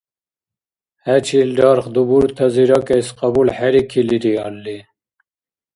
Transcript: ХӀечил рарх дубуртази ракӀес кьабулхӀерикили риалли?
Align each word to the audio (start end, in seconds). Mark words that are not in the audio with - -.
ХӀечил 1.03 1.51
рарх 1.61 1.85
дубуртази 1.93 2.63
ракӀес 2.69 3.07
кьабулхӀерикили 3.17 4.17
риалли? 4.23 4.77